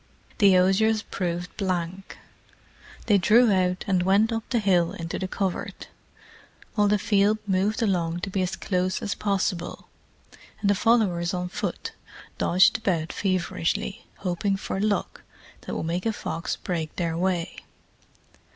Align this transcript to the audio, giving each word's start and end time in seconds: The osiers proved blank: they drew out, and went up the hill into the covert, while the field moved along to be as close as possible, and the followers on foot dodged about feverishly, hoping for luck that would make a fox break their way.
The 0.39 0.55
osiers 0.57 1.03
proved 1.03 1.55
blank: 1.57 2.17
they 3.05 3.19
drew 3.19 3.51
out, 3.51 3.85
and 3.87 4.01
went 4.01 4.31
up 4.33 4.41
the 4.49 4.57
hill 4.57 4.93
into 4.93 5.19
the 5.19 5.27
covert, 5.27 5.89
while 6.73 6.87
the 6.87 6.97
field 6.97 7.37
moved 7.45 7.83
along 7.83 8.21
to 8.21 8.31
be 8.31 8.41
as 8.41 8.55
close 8.55 9.03
as 9.03 9.13
possible, 9.13 9.89
and 10.59 10.71
the 10.71 10.73
followers 10.73 11.35
on 11.35 11.49
foot 11.49 11.91
dodged 12.39 12.79
about 12.79 13.13
feverishly, 13.13 14.07
hoping 14.17 14.57
for 14.57 14.79
luck 14.79 15.21
that 15.67 15.75
would 15.75 15.85
make 15.85 16.07
a 16.07 16.13
fox 16.13 16.55
break 16.55 16.95
their 16.95 17.15
way. 17.15 17.57